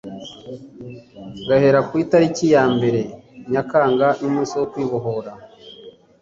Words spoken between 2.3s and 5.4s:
ya mbere nyakanga numunsi wo kwibohora